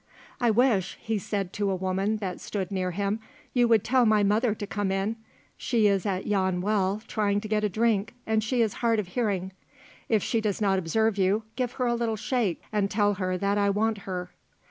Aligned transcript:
"I 0.39 0.49
wish," 0.49 0.97
said 1.19 1.45
he 1.45 1.49
to 1.51 1.69
a 1.69 1.75
woman 1.75 2.17
that 2.17 2.41
stood 2.41 2.71
near 2.71 2.89
him, 2.89 3.19
"you 3.53 3.67
would 3.67 3.83
tell 3.83 4.03
my 4.07 4.23
mother 4.23 4.55
to 4.55 4.65
come 4.65 4.91
in; 4.91 5.15
she 5.57 5.85
is 5.85 6.07
at 6.07 6.25
yon 6.25 6.59
well 6.61 7.03
trying 7.07 7.39
to 7.41 7.47
get 7.47 7.63
a 7.63 7.69
drink, 7.69 8.15
and 8.25 8.43
she 8.43 8.63
is 8.63 8.73
hard 8.81 8.97
of 8.97 9.09
hearing; 9.09 9.51
if 10.09 10.23
she 10.23 10.41
does 10.41 10.59
not 10.59 10.79
observe 10.79 11.19
you, 11.19 11.43
give 11.55 11.73
her 11.73 11.85
a 11.85 11.93
little 11.93 12.17
shake 12.17 12.63
and 12.71 12.89
tell 12.89 13.13
her 13.13 13.37
that 13.37 13.59
I 13.59 13.69
want 13.69 13.99
her." 13.99 14.31